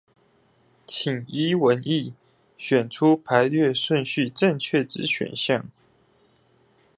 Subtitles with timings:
[0.87, 2.15] 請依文意，
[2.57, 5.65] 選出排列順序正確之選項